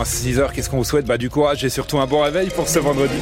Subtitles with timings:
[0.00, 1.06] À 6h, qu'est-ce qu'on vous souhaite?
[1.06, 3.16] Bah, Du courage et surtout un bon réveil pour ce vendredi.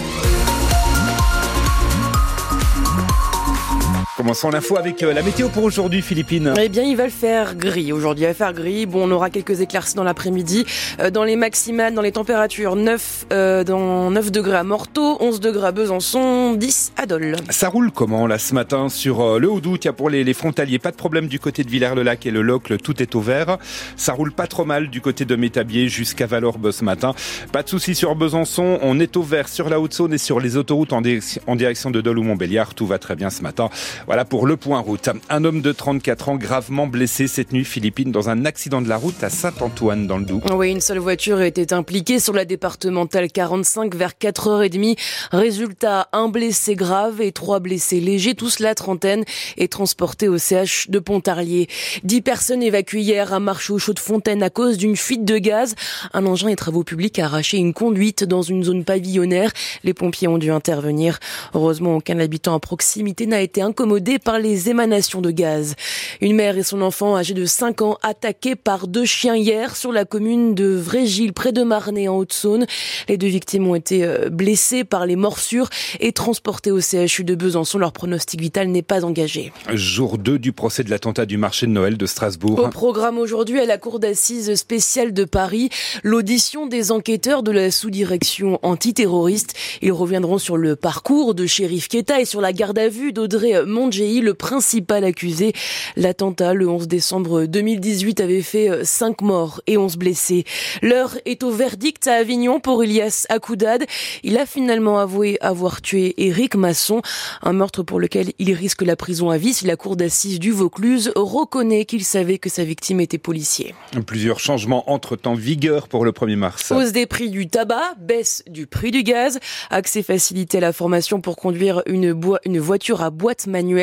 [4.26, 6.52] Commençons l'info avec euh, la météo pour aujourd'hui, Philippine.
[6.60, 7.92] Eh bien, il va le faire gris.
[7.92, 8.84] Aujourd'hui, il va faire gris.
[8.84, 10.66] Bon, on aura quelques éclaircies dans l'après-midi.
[10.98, 15.38] Euh, dans les maximales, dans les températures, 9, euh, dans 9 degrés à Morteau, 11
[15.38, 17.36] degrés à Besançon, 10 à Dole.
[17.50, 19.78] Ça roule comment, là, ce matin, sur le Haut-Doubs?
[19.78, 22.78] Tiens, pour les, les, frontaliers, pas de problème du côté de Villers-le-Lac et le Locle,
[22.78, 23.58] tout est au vert.
[23.94, 27.14] Ça roule pas trop mal du côté de Métabier jusqu'à Valorbe ce matin.
[27.52, 28.80] Pas de soucis sur Besançon.
[28.82, 31.92] On est au vert sur la Haute-Saône et sur les autoroutes en, direction, en direction
[31.92, 32.74] de Dole ou Montbéliard.
[32.74, 33.70] Tout va très bien ce matin.
[34.08, 35.10] Voilà pour le point route.
[35.28, 38.96] Un homme de 34 ans gravement blessé cette nuit Philippine dans un accident de la
[38.96, 40.42] route à Saint-Antoine dans le Doubs.
[40.54, 44.96] Oui, une seule voiture était impliquée sur la départementale 45 vers 4h30.
[45.32, 49.24] Résultat, un blessé grave et trois blessés légers, tous la trentaine,
[49.56, 51.68] et transportés au CH de Pontarlier.
[52.04, 55.74] Dix personnes évacuées hier à Marche Chaud de Fontaine à cause d'une fuite de gaz.
[56.12, 59.52] Un engin et travaux publics a arraché une conduite dans une zone pavillonnaire.
[59.84, 61.18] Les pompiers ont dû intervenir.
[61.54, 65.74] Heureusement, aucun habitant à proximité n'a été incommodé par les émanations de gaz.
[66.20, 69.92] Une mère et son enfant âgé de 5 ans attaqués par deux chiens hier sur
[69.92, 72.66] la commune de Vrégil, près de Marnay, en Haute-Saône.
[73.08, 75.68] Les deux victimes ont été euh, blessées par les morsures
[76.00, 77.78] et transportées au CHU de Besançon.
[77.78, 79.52] Leur pronostic vital n'est pas engagé.
[79.72, 82.58] Jour 2 du procès de l'attentat du marché de Noël de Strasbourg.
[82.58, 85.70] Au programme aujourd'hui à la Cour d'assises spéciale de Paris,
[86.02, 89.54] l'audition des enquêteurs de la sous-direction antiterroriste.
[89.82, 93.64] Ils reviendront sur le parcours de shérif Keta et sur la garde à vue d'Audrey
[93.86, 95.52] Mondjei, le principal accusé.
[95.94, 100.44] L'attentat le 11 décembre 2018 avait fait 5 morts et 11 blessés.
[100.82, 103.84] L'heure est au verdict à Avignon pour Ilias Akoudad.
[104.24, 107.00] Il a finalement avoué avoir tué Éric Masson,
[107.42, 110.50] un meurtre pour lequel il risque la prison à vie si la cour d'assises du
[110.50, 113.72] Vaucluse reconnaît qu'il savait que sa victime était policier.
[114.04, 116.72] Plusieurs changements entrent en vigueur pour le 1er mars.
[116.72, 119.38] Hausse des prix du tabac, baisse du prix du gaz,
[119.70, 123.75] accès facilité à la formation pour conduire une, une voiture à boîte manuelle.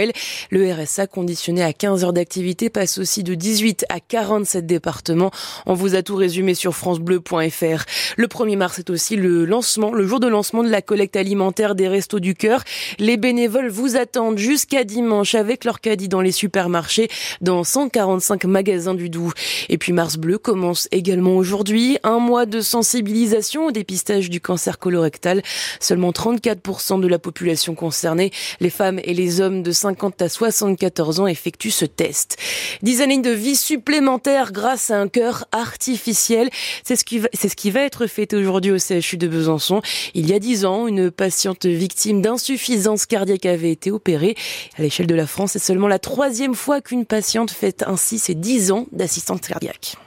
[0.50, 5.32] Le RSA conditionné à 15 heures d'activité passe aussi de 18 à 47 départements.
[5.66, 7.86] On vous a tout résumé sur francebleu.fr.
[8.18, 11.76] Le 1er mars est aussi le lancement, le jour de lancement de la collecte alimentaire
[11.76, 12.64] des Restos du Cœur.
[13.00, 17.10] Les bénévoles vous attendent jusqu'à dimanche avec leur caddie dans les supermarchés
[17.42, 19.34] dans 145 magasins du Doubs.
[19.70, 21.98] Et puis Mars Bleu commence également aujourd'hui.
[22.04, 25.42] Un mois de sensibilisation au dépistage du cancer colorectal.
[25.80, 31.20] Seulement 34% de la population concernée, les femmes et les hommes de 50 à 74
[31.20, 32.38] ans effectuent ce test.
[32.82, 36.50] Dix années de vie supplémentaires grâce à un cœur artificiel.
[36.86, 39.82] C'est ce qui va, ce qui va être fêté aujourd'hui au CHU de Besançon.
[40.14, 44.36] Il y a dix ans, une patiente victime d'insuffisance cardiaque avait été opérée.
[44.78, 48.36] À l'échelle de la France, c'est seulement la troisième fois qu'une patiente fête ainsi ses
[48.36, 49.98] dix ans d'assistance cardiaque.